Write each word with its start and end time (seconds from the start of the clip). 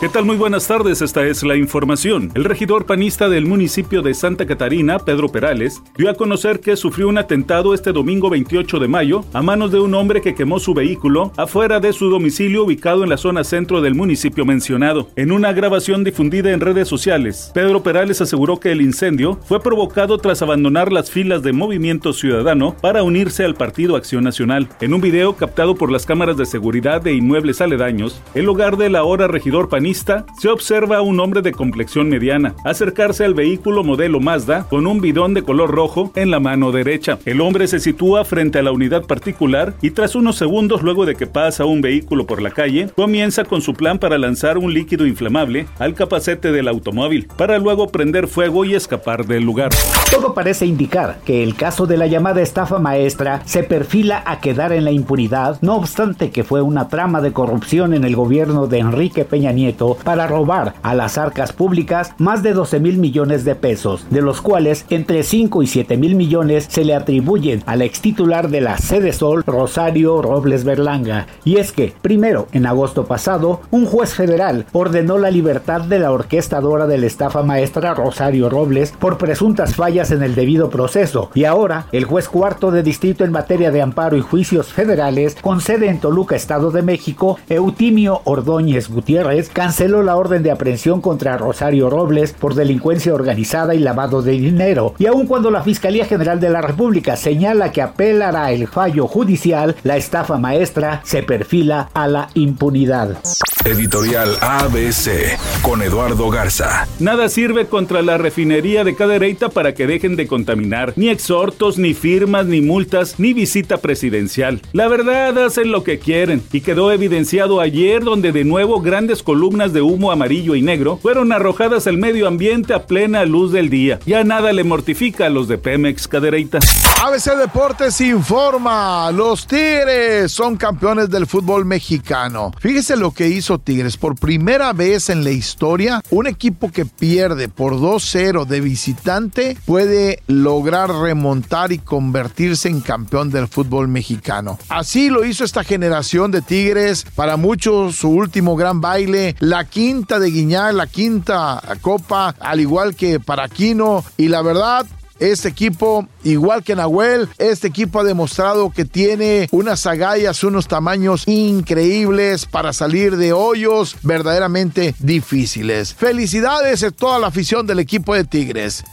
¿Qué 0.00 0.08
tal? 0.08 0.24
Muy 0.24 0.38
buenas 0.38 0.66
tardes, 0.66 1.02
esta 1.02 1.26
es 1.26 1.42
la 1.42 1.56
información. 1.56 2.32
El 2.34 2.44
regidor 2.44 2.86
panista 2.86 3.28
del 3.28 3.44
municipio 3.44 4.00
de 4.00 4.14
Santa 4.14 4.46
Catarina, 4.46 4.98
Pedro 4.98 5.28
Perales, 5.28 5.82
dio 5.94 6.08
a 6.08 6.14
conocer 6.14 6.60
que 6.60 6.74
sufrió 6.76 7.06
un 7.06 7.18
atentado 7.18 7.74
este 7.74 7.92
domingo 7.92 8.30
28 8.30 8.78
de 8.78 8.88
mayo 8.88 9.26
a 9.34 9.42
manos 9.42 9.72
de 9.72 9.78
un 9.78 9.92
hombre 9.92 10.22
que 10.22 10.34
quemó 10.34 10.58
su 10.58 10.72
vehículo 10.72 11.32
afuera 11.36 11.80
de 11.80 11.92
su 11.92 12.08
domicilio 12.08 12.64
ubicado 12.64 13.02
en 13.02 13.10
la 13.10 13.18
zona 13.18 13.44
centro 13.44 13.82
del 13.82 13.94
municipio 13.94 14.46
mencionado. 14.46 15.10
En 15.16 15.32
una 15.32 15.52
grabación 15.52 16.02
difundida 16.02 16.50
en 16.50 16.60
redes 16.60 16.88
sociales, 16.88 17.50
Pedro 17.52 17.82
Perales 17.82 18.22
aseguró 18.22 18.58
que 18.58 18.72
el 18.72 18.80
incendio 18.80 19.38
fue 19.44 19.60
provocado 19.60 20.16
tras 20.16 20.40
abandonar 20.40 20.92
las 20.92 21.10
filas 21.10 21.42
de 21.42 21.52
Movimiento 21.52 22.14
Ciudadano 22.14 22.74
para 22.80 23.02
unirse 23.02 23.44
al 23.44 23.54
Partido 23.54 23.96
Acción 23.96 24.24
Nacional. 24.24 24.66
En 24.80 24.94
un 24.94 25.02
video 25.02 25.36
captado 25.36 25.74
por 25.74 25.92
las 25.92 26.06
cámaras 26.06 26.38
de 26.38 26.46
seguridad 26.46 27.02
de 27.02 27.12
inmuebles 27.12 27.60
aledaños, 27.60 28.22
el 28.32 28.48
hogar 28.48 28.78
del 28.78 28.96
ahora 28.96 29.28
regidor 29.28 29.68
panista 29.68 29.89
se 29.94 30.48
observa 30.48 30.98
a 30.98 31.02
un 31.02 31.18
hombre 31.18 31.42
de 31.42 31.52
complexión 31.52 32.08
mediana 32.08 32.54
acercarse 32.64 33.24
al 33.24 33.34
vehículo 33.34 33.82
modelo 33.82 34.20
Mazda 34.20 34.66
con 34.68 34.86
un 34.86 35.00
bidón 35.00 35.34
de 35.34 35.42
color 35.42 35.70
rojo 35.70 36.12
en 36.14 36.30
la 36.30 36.38
mano 36.38 36.70
derecha. 36.70 37.18
El 37.24 37.40
hombre 37.40 37.66
se 37.66 37.80
sitúa 37.80 38.24
frente 38.24 38.58
a 38.58 38.62
la 38.62 38.70
unidad 38.70 39.04
particular 39.06 39.74
y 39.82 39.90
tras 39.90 40.14
unos 40.14 40.36
segundos 40.36 40.82
luego 40.82 41.06
de 41.06 41.16
que 41.16 41.26
pasa 41.26 41.64
un 41.64 41.80
vehículo 41.80 42.26
por 42.26 42.40
la 42.40 42.50
calle, 42.50 42.88
comienza 42.94 43.44
con 43.44 43.62
su 43.62 43.74
plan 43.74 43.98
para 43.98 44.18
lanzar 44.18 44.58
un 44.58 44.72
líquido 44.72 45.06
inflamable 45.06 45.66
al 45.78 45.94
capacete 45.94 46.52
del 46.52 46.68
automóvil, 46.68 47.26
para 47.36 47.58
luego 47.58 47.88
prender 47.88 48.28
fuego 48.28 48.64
y 48.64 48.74
escapar 48.74 49.26
del 49.26 49.42
lugar. 49.42 49.70
Todo 50.10 50.34
parece 50.34 50.66
indicar 50.66 51.18
que 51.24 51.42
el 51.42 51.56
caso 51.56 51.86
de 51.86 51.96
la 51.96 52.06
llamada 52.06 52.42
estafa 52.42 52.78
maestra 52.78 53.42
se 53.44 53.64
perfila 53.64 54.22
a 54.24 54.40
quedar 54.40 54.72
en 54.72 54.84
la 54.84 54.92
impunidad, 54.92 55.58
no 55.62 55.76
obstante 55.76 56.30
que 56.30 56.44
fue 56.44 56.62
una 56.62 56.88
trama 56.88 57.20
de 57.20 57.32
corrupción 57.32 57.94
en 57.94 58.04
el 58.04 58.14
gobierno 58.14 58.66
de 58.66 58.78
Enrique 58.78 59.24
Peña 59.24 59.52
Nieto 59.52 59.79
para 59.88 60.26
robar 60.26 60.74
a 60.82 60.94
las 60.94 61.16
arcas 61.16 61.52
públicas 61.52 62.12
más 62.18 62.42
de 62.42 62.52
12 62.52 62.80
mil 62.80 62.98
millones 62.98 63.44
de 63.44 63.54
pesos, 63.54 64.06
de 64.10 64.20
los 64.20 64.40
cuales 64.40 64.84
entre 64.90 65.22
5 65.22 65.62
y 65.62 65.66
7 65.66 65.96
mil 65.96 66.14
millones 66.14 66.66
se 66.68 66.84
le 66.84 66.94
atribuyen 66.94 67.62
al 67.66 67.82
ex 67.82 68.00
titular 68.00 68.50
de 68.50 68.60
la 68.60 68.76
Sede 68.76 69.12
Sol, 69.12 69.42
Rosario 69.46 70.20
Robles 70.20 70.64
Berlanga. 70.64 71.26
Y 71.44 71.56
es 71.56 71.72
que, 71.72 71.94
primero, 72.02 72.46
en 72.52 72.66
agosto 72.66 73.06
pasado, 73.06 73.62
un 73.70 73.86
juez 73.86 74.12
federal 74.12 74.66
ordenó 74.72 75.16
la 75.16 75.30
libertad 75.30 75.80
de 75.82 75.98
la 75.98 76.12
orquestadora 76.12 76.86
de 76.86 76.98
la 76.98 77.06
estafa 77.06 77.42
maestra 77.42 77.94
Rosario 77.94 78.50
Robles 78.50 78.92
por 78.92 79.16
presuntas 79.16 79.74
fallas 79.74 80.10
en 80.10 80.22
el 80.22 80.34
debido 80.34 80.68
proceso. 80.68 81.30
Y 81.34 81.44
ahora, 81.44 81.86
el 81.92 82.04
juez 82.04 82.28
cuarto 82.28 82.70
de 82.70 82.82
distrito 82.82 83.24
en 83.24 83.32
materia 83.32 83.70
de 83.70 83.80
amparo 83.82 84.16
y 84.16 84.20
juicios 84.20 84.72
federales, 84.72 85.36
con 85.40 85.60
sede 85.60 85.88
en 85.88 86.00
Toluca, 86.00 86.36
Estado 86.36 86.70
de 86.70 86.82
México, 86.82 87.38
Eutimio 87.48 88.20
Ordóñez 88.24 88.90
Gutiérrez, 88.90 89.48
canceló 89.48 89.69
la 89.78 90.16
orden 90.16 90.42
de 90.42 90.50
aprehensión 90.50 91.00
contra 91.00 91.38
Rosario 91.38 91.88
Robles 91.88 92.32
por 92.32 92.54
delincuencia 92.54 93.14
organizada 93.14 93.74
y 93.74 93.78
lavado 93.78 94.20
de 94.20 94.32
dinero. 94.32 94.94
Y 94.98 95.06
aun 95.06 95.26
cuando 95.26 95.50
la 95.50 95.62
Fiscalía 95.62 96.04
General 96.04 96.40
de 96.40 96.50
la 96.50 96.60
República 96.60 97.16
señala 97.16 97.70
que 97.72 97.80
apelará 97.80 98.50
el 98.50 98.66
fallo 98.66 99.06
judicial, 99.06 99.76
la 99.84 99.96
estafa 99.96 100.38
maestra 100.38 101.00
se 101.04 101.22
perfila 101.22 101.88
a 101.94 102.08
la 102.08 102.28
impunidad. 102.34 103.18
Editorial 103.64 104.36
ABC 104.40 105.38
con 105.60 105.82
Eduardo 105.82 106.30
Garza. 106.30 106.88
Nada 106.98 107.28
sirve 107.28 107.66
contra 107.66 108.00
la 108.00 108.16
refinería 108.16 108.84
de 108.84 108.94
Cadereyta 108.94 109.50
para 109.50 109.74
que 109.74 109.86
dejen 109.86 110.16
de 110.16 110.26
contaminar. 110.26 110.94
Ni 110.96 111.10
exhortos, 111.10 111.76
ni 111.76 111.92
firmas, 111.92 112.46
ni 112.46 112.62
multas, 112.62 113.20
ni 113.20 113.34
visita 113.34 113.76
presidencial. 113.76 114.62
La 114.72 114.88
verdad 114.88 115.36
hacen 115.44 115.72
lo 115.72 115.84
que 115.84 115.98
quieren 115.98 116.42
y 116.52 116.62
quedó 116.62 116.90
evidenciado 116.90 117.60
ayer 117.60 118.02
donde 118.02 118.32
de 118.32 118.44
nuevo 118.44 118.80
grandes 118.80 119.22
columnas 119.22 119.59
de 119.68 119.82
humo 119.82 120.10
amarillo 120.10 120.54
y 120.54 120.62
negro 120.62 120.98
fueron 121.00 121.32
arrojadas 121.32 121.86
al 121.86 121.98
medio 121.98 122.26
ambiente 122.26 122.72
a 122.74 122.86
plena 122.86 123.24
luz 123.24 123.52
del 123.52 123.68
día. 123.68 124.00
Ya 124.06 124.24
nada 124.24 124.52
le 124.52 124.64
mortifica 124.64 125.26
a 125.26 125.30
los 125.30 125.46
de 125.46 125.58
Pemex 125.58 126.08
Cadereyta. 126.08 126.58
ABC 127.02 127.36
Deportes 127.36 128.00
informa, 128.00 129.10
los 129.12 129.46
Tigres 129.46 130.32
son 130.32 130.56
campeones 130.56 131.10
del 131.10 131.26
fútbol 131.26 131.64
mexicano. 131.64 132.52
Fíjese 132.58 132.96
lo 132.96 133.12
que 133.12 133.28
hizo 133.28 133.58
Tigres. 133.58 133.96
Por 133.96 134.18
primera 134.18 134.72
vez 134.72 135.10
en 135.10 135.24
la 135.24 135.30
historia, 135.30 136.02
un 136.10 136.26
equipo 136.26 136.70
que 136.70 136.86
pierde 136.86 137.48
por 137.48 137.74
2-0 137.74 138.46
de 138.46 138.60
visitante 138.60 139.56
puede 139.64 140.22
lograr 140.26 140.90
remontar 140.90 141.72
y 141.72 141.78
convertirse 141.78 142.68
en 142.68 142.80
campeón 142.80 143.30
del 143.30 143.48
fútbol 143.48 143.88
mexicano. 143.88 144.58
Así 144.68 145.08
lo 145.08 145.24
hizo 145.24 145.44
esta 145.44 145.64
generación 145.64 146.30
de 146.30 146.42
Tigres. 146.42 147.06
Para 147.14 147.36
muchos, 147.36 147.96
su 147.96 148.10
último 148.10 148.56
gran 148.56 148.80
baile, 148.80 149.36
la 149.50 149.64
quinta 149.64 150.20
de 150.20 150.30
Guiñar, 150.30 150.74
la 150.74 150.86
quinta 150.86 151.60
copa, 151.80 152.36
al 152.38 152.60
igual 152.60 152.94
que 152.94 153.18
para 153.18 153.46
Aquino. 153.46 154.04
Y 154.16 154.28
la 154.28 154.42
verdad, 154.42 154.86
este 155.18 155.48
equipo, 155.48 156.06
igual 156.22 156.62
que 156.62 156.76
Nahuel, 156.76 157.28
este 157.36 157.66
equipo 157.66 157.98
ha 157.98 158.04
demostrado 158.04 158.70
que 158.70 158.84
tiene 158.84 159.48
unas 159.50 159.84
agallas, 159.86 160.44
unos 160.44 160.68
tamaños 160.68 161.26
increíbles 161.26 162.46
para 162.46 162.72
salir 162.72 163.16
de 163.16 163.32
hoyos 163.32 163.96
verdaderamente 164.02 164.94
difíciles. 165.00 165.94
Felicidades 165.94 166.84
a 166.84 166.92
toda 166.92 167.18
la 167.18 167.26
afición 167.26 167.66
del 167.66 167.80
equipo 167.80 168.14
de 168.14 168.22
Tigres. 168.22 168.84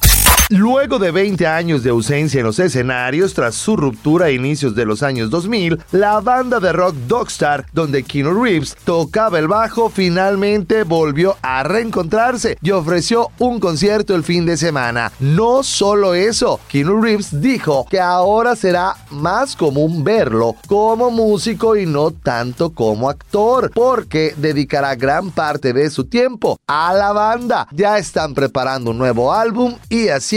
Luego 0.50 0.98
de 0.98 1.12
20 1.12 1.46
años 1.46 1.84
de 1.84 1.90
ausencia 1.90 2.40
en 2.40 2.46
los 2.46 2.58
escenarios 2.60 3.34
tras 3.34 3.54
su 3.54 3.76
ruptura 3.76 4.28
a 4.28 4.32
inicios 4.32 4.76
de 4.76 4.86
los 4.86 5.04
años 5.04 5.30
2000, 5.30 5.78
la 5.92 6.22
banda 6.22 6.62
de 6.62 6.72
rock 6.72 6.96
Dogstar, 7.06 7.66
donde 7.74 8.04
Keanu 8.04 8.42
Reeves 8.42 8.78
tocaba 8.86 9.40
el 9.40 9.50
bajo, 9.50 9.90
finalmente 9.90 10.84
volvió 10.84 11.36
a 11.42 11.64
reencontrarse 11.64 12.58
y 12.62 12.72
ofreció 12.72 13.30
un 13.40 13.60
concierto 13.60 14.16
el 14.16 14.24
fin 14.24 14.46
de 14.46 14.56
semana. 14.56 15.12
No 15.20 15.64
solo 15.64 16.14
eso, 16.14 16.62
Keanu 16.70 17.02
Reeves 17.02 17.42
dijo 17.42 17.86
que 17.90 18.00
ahora 18.00 18.56
será 18.56 18.96
más 19.12 19.54
común 19.54 20.06
verlo 20.06 20.56
como 20.66 21.12
músico 21.12 21.76
y 21.76 21.86
no 21.86 22.12
tanto 22.12 22.70
como 22.70 23.10
actor, 23.10 23.70
porque 23.74 24.34
dedicará 24.38 24.96
gran 24.96 25.32
parte 25.32 25.74
de 25.74 25.90
su 25.90 26.06
tiempo 26.06 26.58
a 26.68 26.94
la 26.94 27.12
banda. 27.12 27.68
Ya 27.74 27.98
están 27.98 28.34
preparando 28.34 28.92
un 28.92 28.98
nuevo 28.98 29.34
álbum 29.34 29.76
y 29.90 30.08
así 30.08 30.37